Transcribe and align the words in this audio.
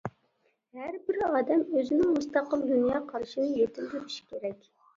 ھەر 0.77 0.95
بىر 1.09 1.19
ئادەم 1.27 1.61
ئۆزىنىڭ 1.75 2.15
مۇستەقىل 2.17 2.65
دۇنيا 2.73 3.05
قارىشىنى 3.15 3.49
يېتىلدۈرۈشى 3.61 4.29
كېرەك. 4.35 4.69